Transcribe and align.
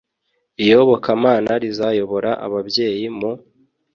Iyobokamana 0.63 1.51
rizayobora 1.63 2.31
ababyeyi 2.45 3.07
mu 3.17 3.31